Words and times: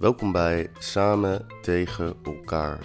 Welkom 0.00 0.32
bij 0.32 0.70
Samen 0.78 1.46
tegen 1.62 2.16
elkaar. 2.24 2.78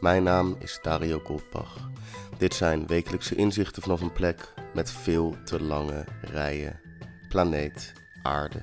Mijn 0.00 0.22
naam 0.22 0.56
is 0.58 0.78
Dario 0.82 1.20
Goldbach. 1.24 1.90
Dit 2.38 2.54
zijn 2.54 2.86
wekelijkse 2.86 3.34
inzichten 3.34 3.82
vanaf 3.82 4.00
een 4.00 4.12
plek 4.12 4.54
met 4.74 4.90
veel 4.90 5.36
te 5.44 5.62
lange 5.62 6.04
rijen. 6.20 6.80
Planeet 7.28 7.92
Aarde. 8.22 8.62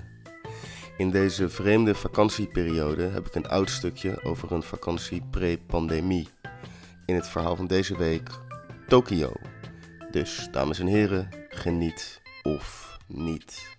In 0.97 1.11
deze 1.11 1.49
vreemde 1.49 1.95
vakantieperiode 1.95 3.04
heb 3.04 3.27
ik 3.27 3.35
een 3.35 3.49
oud 3.49 3.69
stukje 3.69 4.23
over 4.23 4.51
een 4.51 4.63
vakantie 4.63 5.23
pre-pandemie. 5.31 6.27
In 7.05 7.15
het 7.15 7.27
verhaal 7.27 7.55
van 7.55 7.67
deze 7.67 7.97
week 7.97 8.29
Tokio. 8.87 9.32
Dus, 10.11 10.47
dames 10.51 10.79
en 10.79 10.87
heren, 10.87 11.29
geniet 11.49 12.21
of 12.43 12.97
niet. 13.07 13.76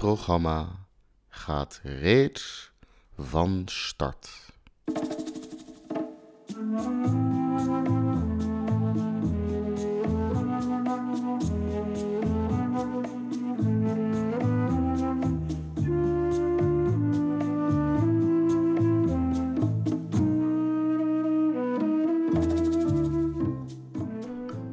Hoofdprogramma 0.00 0.68
gaat 1.28 1.80
reeds 1.82 2.72
van 3.18 3.62
start. 3.66 4.48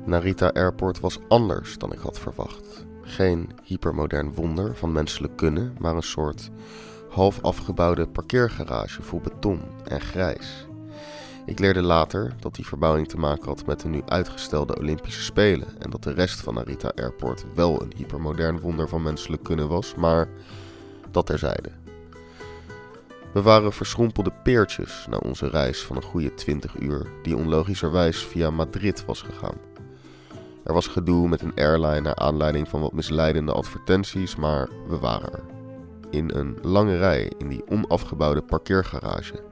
Narita 0.05 0.47
Airport 0.53 0.99
was 0.99 1.19
anders 1.27 1.77
dan 1.77 1.93
ik 1.93 1.99
had 1.99 2.19
verwacht. 2.19 2.86
Geen 3.07 3.49
hypermodern 3.63 4.33
wonder 4.33 4.75
van 4.75 4.91
menselijk 4.91 5.35
kunnen, 5.35 5.75
maar 5.79 5.95
een 5.95 6.03
soort 6.03 6.49
half 7.09 7.41
afgebouwde 7.41 8.07
parkeergarage 8.07 9.01
vol 9.01 9.19
beton 9.19 9.61
en 9.83 10.01
grijs. 10.01 10.67
Ik 11.45 11.59
leerde 11.59 11.81
later 11.81 12.35
dat 12.39 12.55
die 12.55 12.67
verbouwing 12.67 13.07
te 13.07 13.17
maken 13.17 13.47
had 13.47 13.65
met 13.65 13.79
de 13.79 13.87
nu 13.87 14.01
uitgestelde 14.05 14.77
Olympische 14.77 15.21
Spelen 15.21 15.67
en 15.79 15.89
dat 15.89 16.03
de 16.03 16.13
rest 16.13 16.39
van 16.39 16.53
Narita 16.53 16.91
Airport 16.95 17.45
wel 17.55 17.81
een 17.81 17.93
hypermodern 17.95 18.59
wonder 18.59 18.87
van 18.87 19.03
menselijk 19.03 19.43
kunnen 19.43 19.67
was, 19.67 19.95
maar 19.95 20.29
dat 21.11 21.25
terzijde. 21.25 21.69
We 23.33 23.41
waren 23.41 23.73
verschrompelde 23.73 24.31
peertjes 24.43 25.05
na 25.09 25.17
onze 25.17 25.49
reis 25.49 25.81
van 25.83 25.95
een 25.95 26.01
goede 26.01 26.33
20 26.33 26.79
uur, 26.79 27.11
die 27.23 27.37
onlogischerwijs 27.37 28.25
via 28.25 28.49
Madrid 28.49 29.05
was 29.05 29.21
gegaan. 29.21 29.76
Er 30.67 30.73
was 30.73 30.87
gedoe 30.87 31.27
met 31.27 31.41
een 31.41 31.55
airline 31.55 32.01
naar 32.01 32.15
aanleiding 32.15 32.69
van 32.69 32.81
wat 32.81 32.93
misleidende 32.93 33.51
advertenties, 33.51 34.35
maar 34.35 34.69
we 34.87 34.97
waren 34.97 35.33
er. 35.33 35.43
In 36.09 36.31
een 36.33 36.57
lange 36.61 36.97
rij 36.97 37.31
in 37.37 37.47
die 37.47 37.63
onafgebouwde 37.69 38.41
parkeergarage. 38.41 39.43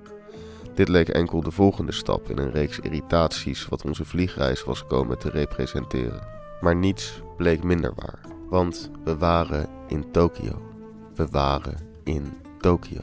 Dit 0.74 0.88
leek 0.88 1.10
enkel 1.10 1.42
de 1.42 1.52
volgende 1.52 1.92
stap 1.92 2.30
in 2.30 2.38
een 2.38 2.52
reeks 2.52 2.80
irritaties 2.80 3.68
wat 3.68 3.86
onze 3.86 4.06
vliegreis 4.06 4.64
was 4.64 4.88
komen 4.88 5.18
te 5.20 5.30
representeren. 5.30 6.28
Maar 6.62 6.76
niets 6.76 7.22
bleek 7.38 7.64
minder 7.64 7.94
waar, 7.96 8.20
want 8.50 8.92
we 9.04 9.18
waren 9.18 9.70
in 9.88 10.12
Tokio. 10.12 10.62
We 11.14 11.28
waren 11.32 11.78
in 12.04 12.34
Tokio. 12.60 13.02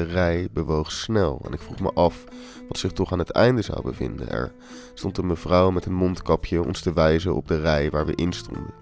De 0.00 0.06
rij 0.06 0.48
bewoog 0.52 0.92
snel 0.92 1.40
en 1.44 1.52
ik 1.52 1.60
vroeg 1.60 1.80
me 1.80 1.92
af 1.92 2.24
wat 2.68 2.78
zich 2.78 2.92
toch 2.92 3.12
aan 3.12 3.18
het 3.18 3.30
einde 3.30 3.62
zou 3.62 3.82
bevinden. 3.82 4.30
Er 4.30 4.52
stond 4.94 5.18
een 5.18 5.26
mevrouw 5.26 5.70
met 5.70 5.84
een 5.84 5.94
mondkapje 5.94 6.64
ons 6.64 6.80
te 6.80 6.92
wijzen 6.92 7.34
op 7.34 7.48
de 7.48 7.60
rij 7.60 7.90
waar 7.90 8.06
we 8.06 8.14
in 8.14 8.32
stonden. 8.32 8.74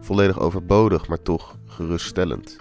Volledig 0.00 0.38
overbodig, 0.38 1.08
maar 1.08 1.22
toch 1.22 1.56
geruststellend. 1.66 2.56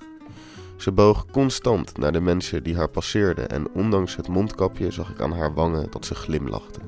Ze 0.77 0.91
boog 0.91 1.25
constant 1.31 1.97
naar 1.97 2.11
de 2.11 2.21
mensen 2.21 2.63
die 2.63 2.75
haar 2.75 2.89
passeerden 2.89 3.49
en 3.49 3.71
ondanks 3.73 4.15
het 4.15 4.27
mondkapje 4.27 4.91
zag 4.91 5.09
ik 5.09 5.21
aan 5.21 5.33
haar 5.33 5.53
wangen 5.53 5.91
dat 5.91 6.05
ze 6.05 6.15
glimlachte. 6.15 6.79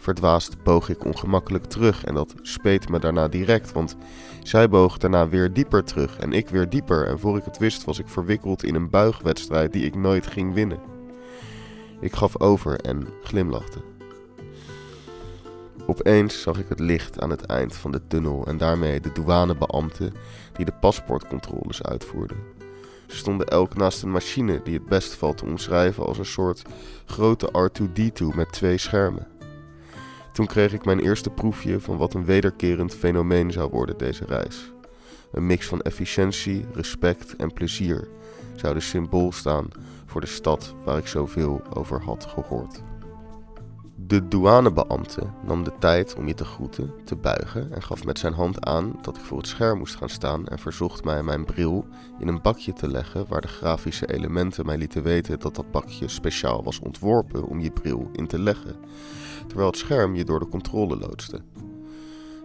Verdwaasd 0.00 0.62
boog 0.62 0.88
ik 0.88 1.04
ongemakkelijk 1.04 1.64
terug 1.64 2.04
en 2.04 2.14
dat 2.14 2.34
speet 2.42 2.88
me 2.88 2.98
daarna 2.98 3.28
direct, 3.28 3.72
want 3.72 3.96
zij 4.42 4.68
boog 4.68 4.98
daarna 4.98 5.28
weer 5.28 5.52
dieper 5.52 5.84
terug 5.84 6.18
en 6.18 6.32
ik 6.32 6.48
weer 6.48 6.68
dieper 6.68 7.06
en 7.06 7.18
voor 7.18 7.36
ik 7.36 7.44
het 7.44 7.58
wist 7.58 7.84
was 7.84 7.98
ik 7.98 8.08
verwikkeld 8.08 8.64
in 8.64 8.74
een 8.74 8.90
buigwedstrijd 8.90 9.72
die 9.72 9.84
ik 9.84 9.94
nooit 9.94 10.26
ging 10.26 10.54
winnen. 10.54 10.80
Ik 12.00 12.14
gaf 12.14 12.40
over 12.40 12.80
en 12.80 13.08
glimlachte. 13.22 13.78
Opeens 15.86 16.42
zag 16.42 16.58
ik 16.58 16.68
het 16.68 16.80
licht 16.80 17.20
aan 17.20 17.30
het 17.30 17.46
eind 17.46 17.76
van 17.76 17.92
de 17.92 18.06
tunnel 18.06 18.46
en 18.46 18.56
daarmee 18.56 19.00
de 19.00 19.12
douanebeambten 19.12 20.12
die 20.52 20.64
de 20.64 20.74
paspoortcontroles 20.80 21.82
uitvoerden. 21.82 22.36
Ze 23.06 23.16
stonden 23.16 23.46
elk 23.46 23.76
naast 23.76 24.02
een 24.02 24.10
machine 24.10 24.60
die 24.64 24.74
het 24.74 24.86
best 24.86 25.14
valt 25.14 25.36
te 25.36 25.44
omschrijven 25.44 26.06
als 26.06 26.18
een 26.18 26.24
soort 26.24 26.62
grote 27.04 27.70
R2D2 27.70 28.24
met 28.34 28.52
twee 28.52 28.78
schermen. 28.78 29.29
Toen 30.40 30.48
kreeg 30.48 30.72
ik 30.72 30.84
mijn 30.84 31.00
eerste 31.00 31.30
proefje 31.30 31.80
van 31.80 31.96
wat 31.96 32.14
een 32.14 32.24
wederkerend 32.24 32.94
fenomeen 32.94 33.52
zou 33.52 33.70
worden 33.70 33.98
deze 33.98 34.24
reis. 34.24 34.72
Een 35.32 35.46
mix 35.46 35.66
van 35.66 35.80
efficiëntie, 35.80 36.66
respect 36.72 37.36
en 37.36 37.52
plezier 37.52 38.08
zou 38.54 38.74
de 38.74 38.80
symbool 38.80 39.32
staan 39.32 39.68
voor 40.06 40.20
de 40.20 40.26
stad 40.26 40.74
waar 40.84 40.98
ik 40.98 41.06
zoveel 41.06 41.62
over 41.74 42.02
had 42.02 42.24
gehoord. 42.24 42.89
De 44.06 44.28
douanebeambte 44.28 45.22
nam 45.46 45.64
de 45.64 45.72
tijd 45.78 46.14
om 46.14 46.26
je 46.26 46.34
te 46.34 46.44
groeten, 46.44 46.92
te 47.04 47.16
buigen 47.16 47.72
en 47.72 47.82
gaf 47.82 48.04
met 48.04 48.18
zijn 48.18 48.32
hand 48.32 48.64
aan 48.64 48.98
dat 49.02 49.16
ik 49.16 49.22
voor 49.22 49.38
het 49.38 49.46
scherm 49.46 49.78
moest 49.78 49.96
gaan 49.96 50.08
staan 50.08 50.46
en 50.46 50.58
verzocht 50.58 51.04
mij 51.04 51.22
mijn 51.22 51.44
bril 51.44 51.86
in 52.18 52.28
een 52.28 52.42
bakje 52.42 52.72
te 52.72 52.88
leggen 52.88 53.26
waar 53.28 53.40
de 53.40 53.48
grafische 53.48 54.12
elementen 54.14 54.66
mij 54.66 54.78
lieten 54.78 55.02
weten 55.02 55.38
dat 55.38 55.54
dat 55.54 55.70
bakje 55.70 56.08
speciaal 56.08 56.64
was 56.64 56.80
ontworpen 56.80 57.46
om 57.46 57.60
je 57.60 57.70
bril 57.70 58.08
in 58.12 58.26
te 58.26 58.38
leggen, 58.38 58.76
terwijl 59.46 59.68
het 59.68 59.78
scherm 59.78 60.14
je 60.14 60.24
door 60.24 60.38
de 60.38 60.48
controle 60.48 60.96
loodste. 60.96 61.40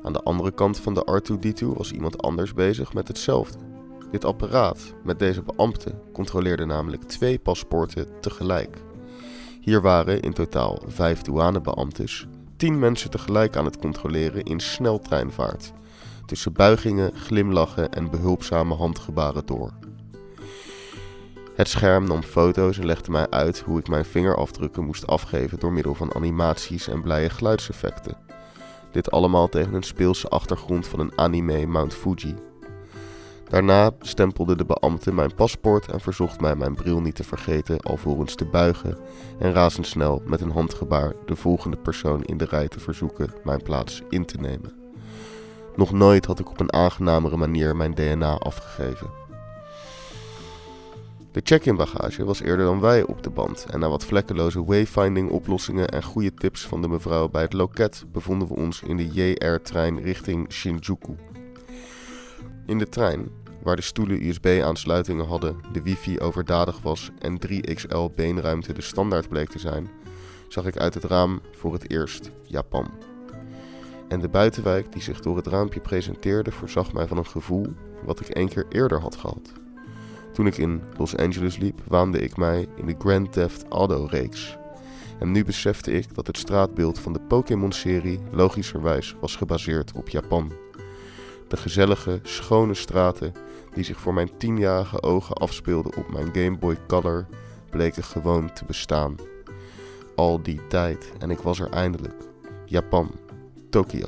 Aan 0.04 0.14
de 0.14 0.24
andere 0.24 0.52
kant 0.52 0.80
van 0.80 0.94
de 0.94 1.22
R2D2 1.22 1.66
was 1.66 1.92
iemand 1.92 2.22
anders 2.22 2.54
bezig 2.54 2.94
met 2.94 3.08
hetzelfde. 3.08 3.58
Dit 4.12 4.26
apparaat 4.26 4.94
met 5.04 5.20
deze 5.20 5.42
beambte 5.42 6.02
controleerde 6.14 6.66
namelijk 6.66 7.04
twee 7.04 7.40
paspoorten 7.40 8.08
tegelijk. 8.22 8.84
Hier 9.66 9.82
waren 9.82 10.22
in 10.22 10.34
totaal 10.34 10.82
vijf 10.88 11.22
douanebeambtes, 11.22 12.28
tien 12.58 12.80
mensen 12.80 13.10
tegelijk 13.10 13.56
aan 13.56 13.66
het 13.66 13.78
controleren 13.78 14.44
in 14.44 14.60
sneltreinvaart, 14.60 15.74
tussen 16.26 16.54
buigingen, 16.54 17.16
glimlachen 17.16 17.92
en 17.92 18.10
behulpzame 18.10 18.74
handgebaren 18.74 19.46
door. 19.46 19.72
Het 21.56 21.68
scherm 21.68 22.08
nam 22.08 22.24
foto's 22.24 22.78
en 22.78 22.86
legde 22.86 23.12
mij 23.12 23.30
uit 23.30 23.60
hoe 23.60 23.80
ik 23.80 23.88
mijn 23.88 24.06
vingerafdrukken 24.06 24.84
moest 24.84 25.08
afgeven 25.08 25.60
door 25.60 25.74
middel 25.74 25.96
van 25.96 26.16
animaties 26.16 26.88
en 26.88 27.02
blije 27.02 27.30
geluidseffecten. 27.30 28.18
Dit 28.92 29.12
allemaal 29.12 29.50
tegen 29.50 29.74
een 29.74 29.84
speelse 29.84 30.28
achtergrond 30.28 30.88
van 30.88 31.00
een 31.00 31.18
anime 31.18 31.66
Mount 31.66 31.94
Fuji. 31.94 32.36
Daarna 33.50 33.92
stempelde 34.00 34.56
de 34.56 34.66
beambte 34.66 35.14
mijn 35.14 35.36
paspoort 35.36 35.92
en 35.92 36.00
verzocht 36.00 36.42
mij 36.42 36.56
mijn 36.56 36.76
bril 36.76 37.02
niet 37.02 37.16
te 37.16 37.24
vergeten 37.24 37.80
alvorens 37.80 38.36
te 38.36 38.46
buigen 38.46 38.98
en 39.40 39.54
razendsnel 39.54 40.22
met 40.26 40.42
een 40.42 40.52
handgebaar 40.52 41.14
de 41.26 41.36
volgende 41.36 41.78
persoon 41.78 42.24
in 42.24 42.38
de 42.38 42.46
rij 42.46 42.68
te 42.68 42.80
verzoeken 42.80 43.34
mijn 43.44 43.62
plaats 43.62 44.02
in 44.10 44.26
te 44.26 44.38
nemen. 44.38 44.74
Nog 45.76 45.92
nooit 45.92 46.26
had 46.26 46.40
ik 46.40 46.50
op 46.50 46.60
een 46.60 46.74
aangenamere 46.74 47.38
manier 47.38 47.76
mijn 47.76 47.94
DNA 47.94 48.38
afgegeven. 48.38 49.24
De 51.32 51.42
check-in 51.44 51.76
bagage 51.76 52.26
was 52.26 52.42
eerder 52.42 52.66
dan 52.66 52.80
wij 52.80 53.04
op 53.04 53.24
de 53.24 53.30
band 53.30 53.66
en 53.70 53.80
na 53.80 53.90
wat 53.90 54.06
vlekkeloze 54.06 54.66
wayfinding 54.66 55.30
oplossingen 55.30 55.90
en 55.90 56.04
goede 56.04 56.34
tips 56.34 56.68
van 56.68 56.82
de 56.82 56.88
mevrouw 56.88 57.30
bij 57.30 57.42
het 57.42 57.54
loket 57.54 58.06
bevonden 58.12 58.48
we 58.48 58.54
ons 58.54 58.82
in 58.82 58.98
de 58.98 59.08
JR-trein 59.08 60.02
richting 60.02 60.52
Shinjuku. 60.52 61.16
In 62.66 62.78
de 62.78 62.90
trein, 62.90 63.30
waar 63.64 63.76
de 63.76 63.82
stoelen 63.82 64.28
USB-aansluitingen 64.28 65.26
hadden, 65.26 65.56
de 65.72 65.82
wifi 65.82 66.20
overdadig 66.20 66.82
was 66.82 67.12
en 67.20 67.40
3XL 67.48 68.16
beenruimte 68.16 68.74
de 68.74 68.82
standaard 68.82 69.30
bleek 69.30 69.50
te 69.50 69.60
zijn, 69.60 69.90
zag 70.48 70.66
ik 70.66 70.78
uit 70.78 70.94
het 70.94 71.04
raam 71.04 71.42
voor 71.52 71.74
het 71.74 71.92
eerst 71.92 72.32
Japan. 72.44 72.92
En 74.08 74.20
de 74.20 74.30
buitenwijk 74.30 74.92
die 74.92 75.02
zich 75.02 75.20
door 75.20 75.36
het 75.36 75.48
raampje 75.48 75.80
presenteerde 75.80 76.52
voorzag 76.52 76.94
mij 76.94 77.08
van 77.08 77.18
een 77.18 77.26
gevoel 77.26 77.66
wat 78.04 78.20
ik 78.20 78.30
één 78.30 78.50
keer 78.50 78.66
eerder 78.70 79.00
had 79.00 79.16
gehad. 79.16 79.54
Toen 80.34 80.48
ik 80.48 80.58
in 80.58 80.82
Los 80.98 81.18
Angeles 81.18 81.58
liep, 81.58 81.82
waande 81.88 82.20
ik 82.20 82.38
mij 82.38 82.68
in 82.76 82.86
de 82.86 82.96
Grand 82.98 83.32
Theft 83.32 83.66
Auto-reeks. 83.70 84.58
En 85.20 85.32
nu 85.32 85.44
besefte 85.44 85.92
ik 85.92 86.16
dat 86.16 86.28
het 86.28 86.38
straatbeeld 86.38 87.00
van 87.00 87.14
de 87.14 87.22
Pokémon-serie 87.22 88.20
logischerwijs 88.32 89.16
was 89.20 89.36
gebaseerd 89.36 89.92
op 89.96 90.10
Japan. 90.10 90.65
De 91.48 91.58
gezellige, 91.58 92.20
schone 92.24 92.74
straten 92.74 93.34
die 93.74 93.84
zich 93.84 94.00
voor 94.00 94.14
mijn 94.14 94.38
tienjarige 94.38 95.02
ogen 95.02 95.36
afspeelden 95.36 95.96
op 95.96 96.12
mijn 96.12 96.30
Game 96.34 96.58
Boy 96.58 96.78
Color 96.88 97.26
bleken 97.70 98.04
gewoon 98.04 98.54
te 98.54 98.66
bestaan. 98.66 99.16
Al 100.16 100.42
die 100.42 100.68
tijd 100.68 101.12
en 101.20 101.30
ik 101.30 101.40
was 101.40 101.60
er 101.60 101.70
eindelijk. 101.70 102.24
Japan, 102.66 103.12
Tokio. 103.70 104.08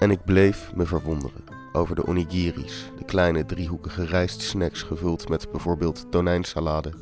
En 0.00 0.10
ik 0.10 0.24
bleef 0.24 0.74
me 0.74 0.86
verwonderen 0.86 1.51
over 1.72 1.94
de 1.94 2.06
onigiris, 2.06 2.90
de 2.98 3.04
kleine 3.04 3.44
driehoekige 3.46 4.04
rijstsnacks 4.04 4.82
gevuld 4.82 5.28
met 5.28 5.50
bijvoorbeeld 5.50 6.06
tonijnsalade, 6.10 6.92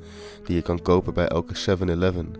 die 0.44 0.56
je 0.56 0.62
kan 0.62 0.82
kopen 0.82 1.14
bij 1.14 1.26
elke 1.26 1.54
7-Eleven, 1.54 2.34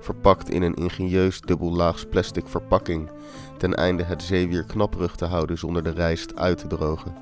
verpakt 0.00 0.50
in 0.50 0.62
een 0.62 0.74
ingenieus 0.74 1.40
dubbellaags 1.40 2.04
plastic 2.04 2.48
verpakking, 2.48 3.10
ten 3.58 3.74
einde 3.74 4.02
het 4.02 4.22
zeewier 4.22 4.64
knapperig 4.64 5.14
te 5.14 5.24
houden 5.24 5.58
zonder 5.58 5.82
de 5.82 5.90
rijst 5.90 6.36
uit 6.36 6.58
te 6.58 6.66
drogen. 6.66 7.14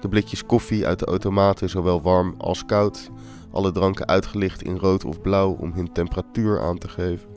De 0.00 0.08
blikjes 0.08 0.46
koffie 0.46 0.86
uit 0.86 0.98
de 0.98 1.06
automaten, 1.06 1.68
zowel 1.68 2.02
warm 2.02 2.34
als 2.38 2.64
koud, 2.64 3.10
alle 3.50 3.72
dranken 3.72 4.06
uitgelicht 4.06 4.62
in 4.62 4.76
rood 4.76 5.04
of 5.04 5.20
blauw 5.20 5.56
om 5.60 5.72
hun 5.72 5.92
temperatuur 5.92 6.60
aan 6.60 6.78
te 6.78 6.88
geven. 6.88 7.31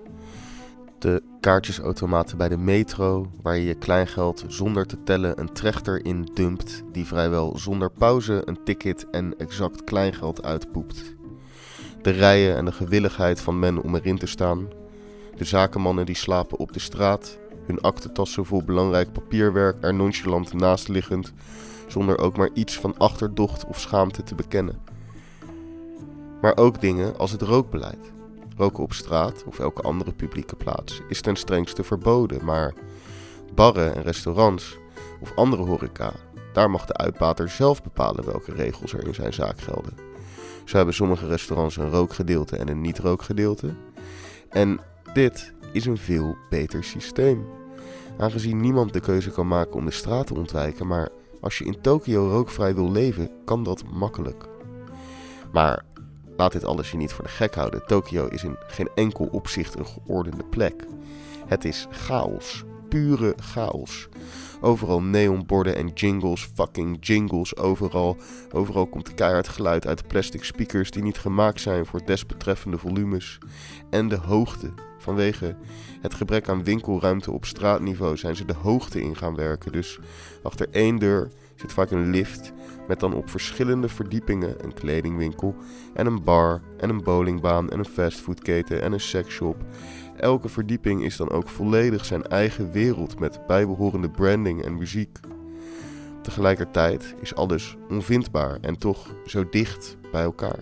De 0.99 1.23
kaartjesautomaten 1.39 2.37
bij 2.37 2.49
de 2.49 2.57
metro, 2.57 3.31
waar 3.41 3.57
je 3.57 3.63
je 3.63 3.75
kleingeld 3.75 4.43
zonder 4.47 4.85
te 4.85 5.03
tellen 5.03 5.39
een 5.39 5.53
trechter 5.53 6.05
in 6.05 6.29
dumpt, 6.33 6.83
die 6.91 7.05
vrijwel 7.05 7.57
zonder 7.57 7.91
pauze 7.91 8.41
een 8.45 8.63
ticket 8.63 9.09
en 9.09 9.37
exact 9.37 9.83
kleingeld 9.83 10.43
uitpoept. 10.43 11.15
De 12.01 12.09
rijen 12.09 12.55
en 12.55 12.65
de 12.65 12.71
gewilligheid 12.71 13.41
van 13.41 13.59
men 13.59 13.81
om 13.81 13.95
erin 13.95 14.17
te 14.17 14.25
staan. 14.25 14.67
De 15.35 15.45
zakenmannen 15.45 16.05
die 16.05 16.15
slapen 16.15 16.57
op 16.57 16.73
de 16.73 16.79
straat, 16.79 17.37
hun 17.65 17.81
aktentassen 17.81 18.45
vol 18.45 18.63
belangrijk 18.63 19.11
papierwerk 19.11 19.83
er 19.83 19.93
nonchalant 19.93 20.53
naast 20.53 20.87
liggend, 20.87 21.33
zonder 21.87 22.17
ook 22.17 22.37
maar 22.37 22.49
iets 22.53 22.79
van 22.79 22.97
achterdocht 22.97 23.65
of 23.65 23.79
schaamte 23.79 24.23
te 24.23 24.35
bekennen. 24.35 24.79
Maar 26.41 26.57
ook 26.57 26.81
dingen 26.81 27.17
als 27.17 27.31
het 27.31 27.41
rookbeleid. 27.41 28.13
Roken 28.55 28.83
op 28.83 28.93
straat 28.93 29.43
of 29.43 29.59
elke 29.59 29.81
andere 29.81 30.13
publieke 30.13 30.55
plaats 30.55 31.01
is 31.07 31.21
ten 31.21 31.35
strengste 31.35 31.83
verboden, 31.83 32.45
maar 32.45 32.73
barren 33.53 33.95
en 33.95 34.01
restaurants 34.01 34.77
of 35.21 35.35
andere 35.35 35.63
horeca, 35.63 36.13
daar 36.53 36.69
mag 36.69 36.85
de 36.85 36.93
uitbater 36.93 37.49
zelf 37.49 37.83
bepalen 37.83 38.25
welke 38.25 38.51
regels 38.51 38.93
er 38.93 39.07
in 39.07 39.13
zijn 39.13 39.33
zaak 39.33 39.59
gelden. 39.59 39.93
Zo 40.65 40.75
hebben 40.77 40.95
sommige 40.95 41.27
restaurants 41.27 41.77
een 41.77 41.89
rookgedeelte 41.89 42.57
en 42.57 42.67
een 42.67 42.81
niet-rookgedeelte. 42.81 43.73
En 44.49 44.79
dit 45.13 45.53
is 45.71 45.85
een 45.85 45.97
veel 45.97 46.37
beter 46.49 46.83
systeem. 46.83 47.45
Aangezien 48.17 48.59
niemand 48.59 48.93
de 48.93 48.99
keuze 48.99 49.31
kan 49.31 49.47
maken 49.47 49.75
om 49.75 49.85
de 49.85 49.91
straat 49.91 50.27
te 50.27 50.35
ontwijken, 50.35 50.87
maar 50.87 51.09
als 51.41 51.57
je 51.57 51.65
in 51.65 51.81
Tokio 51.81 52.29
rookvrij 52.29 52.75
wil 52.75 52.91
leven, 52.91 53.29
kan 53.45 53.63
dat 53.63 53.83
makkelijk. 53.93 54.43
Maar 55.51 55.85
laat 56.37 56.51
dit 56.51 56.65
alles 56.65 56.91
je 56.91 56.97
niet 56.97 57.13
voor 57.13 57.23
de 57.23 57.29
gek 57.29 57.55
houden. 57.55 57.85
Tokio 57.85 58.27
is 58.27 58.43
in 58.43 58.57
geen 58.67 58.89
enkel 58.95 59.25
opzicht 59.31 59.79
een 59.79 59.85
geordende 59.85 60.43
plek. 60.43 60.85
Het 61.47 61.65
is 61.65 61.87
chaos, 61.89 62.63
pure 62.89 63.33
chaos. 63.37 64.07
Overal 64.61 65.01
neonborden 65.01 65.75
en 65.75 65.87
jingles, 65.93 66.49
fucking 66.53 66.97
jingles 66.99 67.57
overal. 67.57 68.17
Overal 68.51 68.87
komt 68.87 69.13
keihard 69.13 69.47
geluid 69.47 69.87
uit 69.87 70.07
plastic 70.07 70.43
speakers 70.43 70.91
die 70.91 71.03
niet 71.03 71.17
gemaakt 71.17 71.61
zijn 71.61 71.85
voor 71.85 72.05
desbetreffende 72.05 72.77
volumes. 72.77 73.37
En 73.89 74.07
de 74.07 74.17
hoogte. 74.17 74.73
Vanwege 74.97 75.55
het 76.01 76.13
gebrek 76.13 76.49
aan 76.49 76.63
winkelruimte 76.63 77.31
op 77.31 77.45
straatniveau 77.45 78.17
zijn 78.17 78.35
ze 78.35 78.45
de 78.45 78.53
hoogte 78.53 79.01
in 79.01 79.15
gaan 79.15 79.35
werken. 79.35 79.71
Dus 79.71 79.99
achter 80.43 80.67
één 80.71 80.99
deur 80.99 81.31
zit 81.55 81.73
vaak 81.73 81.91
een 81.91 82.09
lift 82.09 82.53
met 82.87 82.99
dan 82.99 83.13
op 83.13 83.29
verschillende 83.29 83.89
verdiepingen 83.89 84.63
een 84.63 84.73
kledingwinkel 84.73 85.55
en 85.93 86.05
een 86.05 86.23
bar 86.23 86.61
en 86.77 86.89
een 86.89 87.03
bowlingbaan 87.03 87.69
en 87.69 87.79
een 87.79 87.85
fastfoodketen 87.85 88.81
en 88.81 88.91
een 88.91 88.99
seksshop. 88.99 89.63
Elke 90.17 90.49
verdieping 90.49 91.03
is 91.03 91.17
dan 91.17 91.29
ook 91.29 91.49
volledig 91.49 92.05
zijn 92.05 92.23
eigen 92.23 92.71
wereld 92.71 93.19
met 93.19 93.47
bijbehorende 93.47 94.09
branding 94.09 94.63
en 94.63 94.77
muziek. 94.77 95.19
Tegelijkertijd 96.21 97.15
is 97.21 97.35
alles 97.35 97.77
onvindbaar 97.89 98.57
en 98.61 98.77
toch 98.77 99.15
zo 99.25 99.49
dicht 99.49 99.97
bij 100.11 100.23
elkaar. 100.23 100.59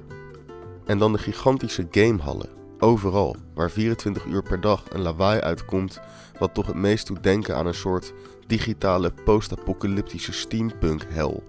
En 0.85 0.97
dan 0.97 1.11
de 1.11 1.17
gigantische 1.17 1.87
gamehallen, 1.91 2.49
overal, 2.79 3.35
waar 3.53 3.71
24 3.71 4.25
uur 4.25 4.43
per 4.43 4.61
dag 4.61 4.83
een 4.89 5.01
lawaai 5.01 5.39
uitkomt, 5.39 5.99
wat 6.39 6.53
toch 6.53 6.67
het 6.67 6.75
meest 6.75 7.07
doet 7.07 7.23
denken 7.23 7.55
aan 7.55 7.67
een 7.67 7.73
soort 7.73 8.13
digitale 8.47 9.11
post-apocalyptische 9.23 10.33
steampunk-hel 10.33 11.43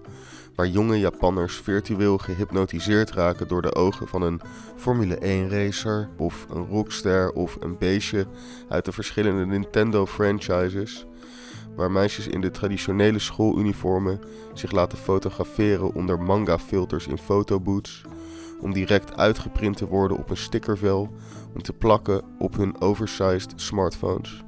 waar 0.55 0.67
jonge 0.67 0.99
Japanners 0.99 1.55
virtueel 1.55 2.17
gehypnotiseerd 2.17 3.11
raken 3.11 3.47
door 3.47 3.61
de 3.61 3.75
ogen 3.75 4.07
van 4.07 4.21
een 4.21 4.41
Formule 4.75 5.17
1 5.17 5.49
racer 5.49 6.09
of 6.17 6.45
een 6.49 6.65
rockster 6.65 7.31
of 7.31 7.57
een 7.59 7.77
beestje 7.77 8.25
uit 8.69 8.85
de 8.85 8.91
verschillende 8.91 9.45
Nintendo 9.45 10.05
franchises, 10.05 11.05
waar 11.75 11.91
meisjes 11.91 12.27
in 12.27 12.41
de 12.41 12.51
traditionele 12.51 13.19
schooluniformen 13.19 14.19
zich 14.53 14.71
laten 14.71 14.97
fotograferen 14.97 15.93
onder 15.93 16.21
manga 16.21 16.59
filters 16.59 17.07
in 17.07 17.17
fotoboots, 17.17 18.01
om 18.61 18.73
direct 18.73 19.17
uitgeprint 19.17 19.77
te 19.77 19.87
worden 19.87 20.17
op 20.17 20.29
een 20.29 20.37
stickervel 20.37 21.13
om 21.53 21.61
te 21.61 21.73
plakken 21.73 22.21
op 22.39 22.55
hun 22.55 22.81
oversized 22.81 23.53
smartphones. 23.55 24.43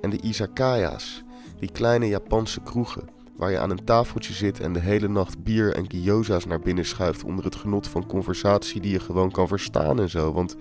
En 0.00 0.10
de 0.10 0.20
izakayas, 0.20 1.22
die 1.62 1.72
kleine 1.72 2.08
Japanse 2.08 2.60
kroegen 2.60 3.08
waar 3.36 3.50
je 3.50 3.58
aan 3.58 3.70
een 3.70 3.84
tafeltje 3.84 4.32
zit 4.32 4.60
en 4.60 4.72
de 4.72 4.80
hele 4.80 5.08
nacht 5.08 5.42
bier 5.42 5.74
en 5.74 5.84
gyoza's 5.88 6.44
naar 6.44 6.60
binnen 6.60 6.84
schuift 6.84 7.24
onder 7.24 7.44
het 7.44 7.54
genot 7.54 7.88
van 7.88 8.06
conversatie 8.06 8.80
die 8.80 8.92
je 8.92 9.00
gewoon 9.00 9.30
kan 9.30 9.48
verstaan 9.48 10.00
en 10.00 10.10
zo. 10.10 10.32
Want 10.32 10.56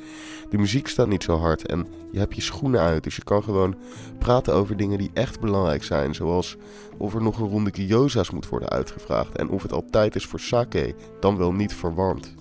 de 0.49 0.57
muziek 0.57 0.87
staat 0.87 1.07
niet 1.07 1.23
zo 1.23 1.37
hard 1.37 1.67
en 1.67 1.87
je 2.11 2.19
hebt 2.19 2.35
je 2.35 2.41
schoenen 2.41 2.79
uit, 2.79 3.03
dus 3.03 3.15
je 3.15 3.23
kan 3.23 3.43
gewoon 3.43 3.75
praten 4.17 4.53
over 4.53 4.77
dingen 4.77 4.97
die 4.97 5.11
echt 5.13 5.39
belangrijk 5.39 5.83
zijn, 5.83 6.15
zoals 6.15 6.57
of 6.97 7.13
er 7.13 7.21
nog 7.21 7.39
een 7.39 7.49
ronde 7.49 7.71
gyoza's 7.73 8.31
moet 8.31 8.49
worden 8.49 8.69
uitgevraagd 8.69 9.37
en 9.37 9.49
of 9.49 9.61
het 9.61 9.73
al 9.73 9.85
tijd 9.89 10.15
is 10.15 10.25
voor 10.25 10.39
sake, 10.39 10.95
dan 11.19 11.37
wel 11.37 11.53
niet 11.53 11.73
verwarmd. 11.73 12.35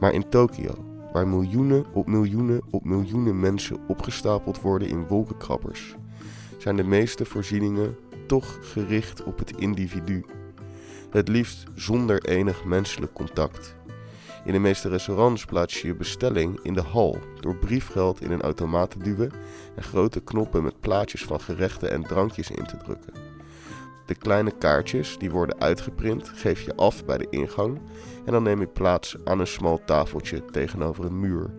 Maar 0.00 0.12
in 0.12 0.28
Tokio, 0.28 0.74
waar 1.12 1.28
miljoenen 1.28 1.84
op 1.92 2.06
miljoenen 2.06 2.60
op 2.70 2.84
miljoenen 2.84 3.40
mensen 3.40 3.76
opgestapeld 3.88 4.60
worden 4.60 4.88
in 4.88 5.06
wolkenkrabbers, 5.06 5.96
zijn 6.64 6.76
de 6.76 6.84
meeste 6.84 7.24
voorzieningen 7.24 7.96
toch 8.26 8.58
gericht 8.60 9.22
op 9.22 9.38
het 9.38 9.56
individu. 9.56 10.24
Het 11.10 11.28
liefst 11.28 11.64
zonder 11.74 12.24
enig 12.24 12.64
menselijk 12.64 13.12
contact. 13.12 13.76
In 14.44 14.52
de 14.52 14.58
meeste 14.58 14.88
restaurants 14.88 15.44
plaats 15.44 15.80
je 15.80 15.86
je 15.86 15.94
bestelling 15.94 16.60
in 16.62 16.74
de 16.74 16.82
hal 16.82 17.18
door 17.40 17.56
briefgeld 17.56 18.20
in 18.20 18.30
een 18.30 18.42
automaat 18.42 18.90
te 18.90 18.98
duwen 18.98 19.32
en 19.76 19.82
grote 19.82 20.20
knoppen 20.20 20.62
met 20.62 20.80
plaatjes 20.80 21.24
van 21.24 21.40
gerechten 21.40 21.90
en 21.90 22.02
drankjes 22.02 22.50
in 22.50 22.64
te 22.64 22.76
drukken. 22.76 23.12
De 24.06 24.14
kleine 24.14 24.50
kaartjes 24.58 25.18
die 25.18 25.30
worden 25.30 25.60
uitgeprint 25.60 26.28
geef 26.28 26.60
je 26.60 26.76
af 26.76 27.04
bij 27.04 27.18
de 27.18 27.26
ingang 27.30 27.80
en 28.24 28.32
dan 28.32 28.42
neem 28.42 28.60
je 28.60 28.66
plaats 28.66 29.16
aan 29.24 29.40
een 29.40 29.46
smal 29.46 29.80
tafeltje 29.84 30.44
tegenover 30.44 31.04
een 31.04 31.20
muur. 31.20 31.50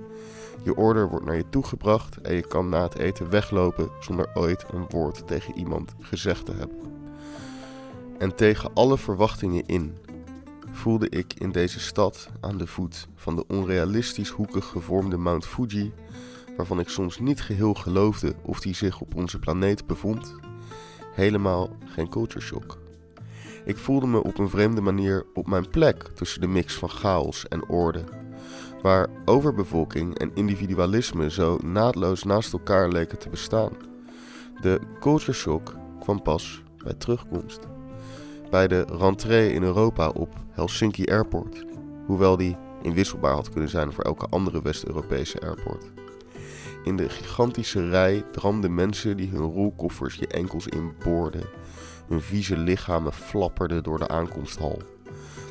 Je 0.65 0.75
order 0.75 1.09
wordt 1.09 1.25
naar 1.25 1.35
je 1.35 1.49
toegebracht 1.49 2.21
en 2.21 2.35
je 2.35 2.47
kan 2.47 2.69
na 2.69 2.81
het 2.81 2.97
eten 2.97 3.29
weglopen 3.29 3.89
zonder 3.99 4.29
ooit 4.33 4.65
een 4.73 4.85
woord 4.89 5.27
tegen 5.27 5.57
iemand 5.57 5.93
gezegd 5.99 6.45
te 6.45 6.51
hebben. 6.51 6.77
En 8.17 8.35
tegen 8.35 8.73
alle 8.73 8.97
verwachtingen 8.97 9.65
in 9.65 9.97
voelde 10.71 11.09
ik 11.09 11.33
in 11.33 11.51
deze 11.51 11.79
stad 11.79 12.29
aan 12.41 12.57
de 12.57 12.67
voet 12.67 13.07
van 13.15 13.35
de 13.35 13.47
onrealistisch 13.47 14.29
hoekig 14.29 14.65
gevormde 14.65 15.17
Mount 15.17 15.45
Fuji, 15.45 15.93
waarvan 16.57 16.79
ik 16.79 16.89
soms 16.89 17.19
niet 17.19 17.41
geheel 17.41 17.73
geloofde 17.73 18.35
of 18.41 18.59
die 18.59 18.75
zich 18.75 19.01
op 19.01 19.15
onze 19.15 19.39
planeet 19.39 19.87
bevond, 19.87 20.35
helemaal 21.13 21.69
geen 21.85 22.09
culture 22.09 22.45
shock. 22.45 22.77
Ik 23.65 23.77
voelde 23.77 24.07
me 24.07 24.23
op 24.23 24.37
een 24.37 24.49
vreemde 24.49 24.81
manier 24.81 25.25
op 25.33 25.47
mijn 25.47 25.69
plek 25.69 26.03
tussen 26.03 26.41
de 26.41 26.47
mix 26.47 26.73
van 26.73 26.89
chaos 26.89 27.47
en 27.47 27.69
orde 27.69 28.03
waar 28.85 29.07
overbevolking 29.25 30.17
en 30.17 30.31
individualisme 30.33 31.29
zo 31.31 31.57
naadloos 31.63 32.23
naast 32.23 32.53
elkaar 32.53 32.89
leken 32.89 33.19
te 33.19 33.29
bestaan. 33.29 33.71
De 34.61 34.79
culture 34.99 35.33
shock 35.33 35.75
kwam 35.99 36.21
pas 36.21 36.63
bij 36.83 36.93
terugkomst. 36.93 37.59
Bij 38.49 38.67
de 38.67 38.85
rentree 38.99 39.53
in 39.53 39.63
Europa 39.63 40.09
op 40.09 40.33
Helsinki 40.51 41.05
Airport, 41.05 41.65
hoewel 42.05 42.37
die 42.37 42.57
inwisselbaar 42.81 43.33
had 43.33 43.49
kunnen 43.49 43.69
zijn 43.69 43.93
voor 43.93 44.03
elke 44.03 44.27
andere 44.29 44.61
West-Europese 44.61 45.39
airport. 45.41 45.85
In 46.83 46.97
de 46.97 47.09
gigantische 47.09 47.89
rij 47.89 48.23
dramden 48.31 48.73
mensen 48.75 49.17
die 49.17 49.29
hun 49.29 49.51
rolkoffers 49.51 50.15
je 50.15 50.27
enkels 50.27 50.67
inboorden. 50.67 51.43
Hun 52.07 52.21
vieze 52.21 52.57
lichamen 52.57 53.13
flapperden 53.13 53.83
door 53.83 53.99
de 53.99 54.07
aankomsthal. 54.07 54.81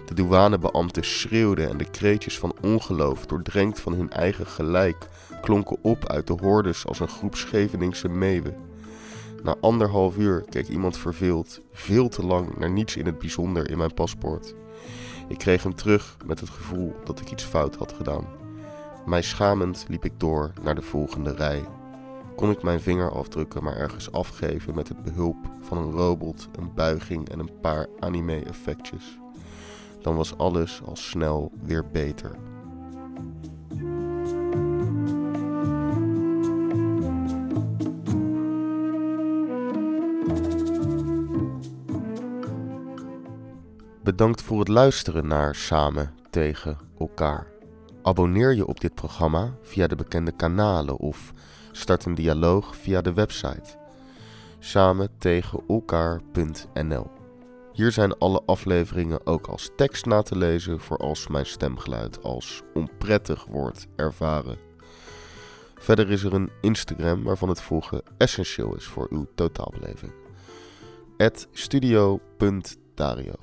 De 0.05 0.15
douanebeambten 0.15 1.05
schreeuwden 1.05 1.69
en 1.69 1.77
de 1.77 1.91
kreetjes 1.91 2.39
van 2.39 2.55
ongeloof, 2.63 3.27
doordrenkt 3.27 3.81
van 3.81 3.93
hun 3.93 4.11
eigen 4.11 4.47
gelijk, 4.47 5.09
klonken 5.41 5.79
op 5.83 6.09
uit 6.09 6.27
de 6.27 6.33
hordes 6.33 6.87
als 6.87 7.01
een 7.01 7.09
groep 7.09 7.37
Scheveningse 7.37 8.09
meeuwen. 8.09 8.57
Na 9.43 9.55
anderhalf 9.61 10.17
uur 10.17 10.45
keek 10.51 10.69
iemand 10.69 10.99
verveeld, 10.99 11.61
veel 11.73 12.09
te 12.09 12.27
lang 12.27 12.57
naar 12.57 12.71
niets 12.71 12.97
in 12.97 13.07
het 13.07 13.19
bijzonder 13.19 13.71
in 13.71 13.79
mijn 13.79 13.95
paspoort. 13.95 14.55
Ik 15.29 15.39
kreeg 15.39 15.63
hem 15.63 15.75
terug 15.75 16.17
met 16.27 16.41
het 16.41 16.51
gevoel 16.51 16.95
dat 17.05 17.21
ik 17.21 17.31
iets 17.31 17.45
fout 17.45 17.77
had 17.77 17.93
gedaan. 17.93 18.27
Mij 19.07 19.23
schamend 19.23 19.85
liep 19.89 20.05
ik 20.05 20.21
door 20.21 20.53
naar 20.63 20.75
de 20.75 20.83
volgende 20.83 21.35
rij. 21.35 21.65
Kon 22.37 22.51
ik 22.51 22.63
mijn 22.63 22.81
vingerafdrukken 22.81 23.65
maar 23.65 23.77
ergens 23.77 24.13
afgeven 24.13 24.75
met 24.75 24.89
het 24.89 25.03
behulp 25.03 25.37
van 25.61 25.79
een 25.79 25.91
robot, 25.91 26.49
een 26.59 26.75
buiging 26.75 27.29
en 27.29 27.39
een 27.39 27.61
paar 27.61 27.87
anime-effectjes. 28.01 29.19
Dan 30.05 30.17
was 30.17 30.37
alles 30.37 30.83
al 30.85 30.97
snel 30.97 31.53
weer 31.63 31.87
beter. 31.93 32.37
Bedankt 44.03 44.43
voor 44.43 44.59
het 44.59 44.69
luisteren 44.69 45.27
naar 45.27 45.55
Samen 45.55 46.15
tegen 46.31 46.79
elkaar. 46.99 47.47
Abonneer 48.03 48.55
je 48.55 48.67
op 48.67 48.81
dit 48.81 48.95
programma 48.95 49.55
via 49.63 49.87
de 49.87 49.97
bekende 49.97 50.33
kanalen 50.33 50.97
of 50.97 51.33
start 51.73 52.05
een 52.05 52.15
dialoog 52.15 52.77
via 52.77 53.01
de 53.01 53.13
website 53.13 53.79
samen 54.59 55.09
tegen 55.19 55.61
elkaar.nl. 55.69 57.24
Hier 57.75 57.93
zijn 57.93 58.19
alle 58.19 58.43
afleveringen 58.47 59.27
ook 59.27 59.47
als 59.47 59.71
tekst 59.77 60.07
na 60.07 60.23
te 60.23 60.37
lezen 60.37 60.81
voor 60.81 60.97
als 60.97 61.29
mijn 61.29 61.47
stemgeluid 61.47 62.23
als 62.23 62.63
onprettig 62.75 63.45
wordt 63.45 63.87
ervaren. 63.97 64.59
Verder 65.75 66.11
is 66.11 66.23
er 66.23 66.35
een 66.35 66.51
Instagram 66.61 67.23
waarvan 67.23 67.49
het 67.49 67.61
volgen 67.61 68.03
essentieel 68.17 68.77
is 68.77 68.85
voor 68.85 69.07
uw 69.11 69.27
totaalbeleving. 69.35 70.13
studio.dario. 71.53 73.35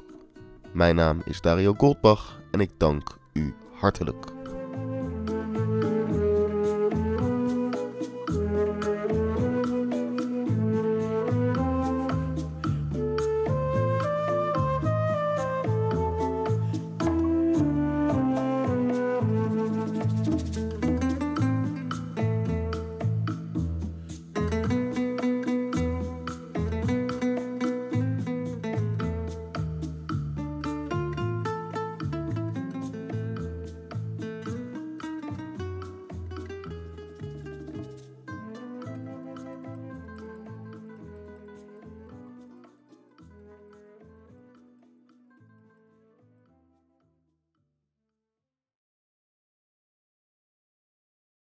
Mijn 0.74 0.96
naam 0.96 1.22
is 1.26 1.42
Dario 1.42 1.74
Goldbach 1.78 2.42
en 2.52 2.60
ik 2.60 2.72
dank 2.78 3.18
u 3.34 3.54
hartelijk. 3.74 4.41